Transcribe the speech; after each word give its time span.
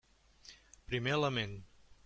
Primer 0.87 1.13
element. 1.13 1.61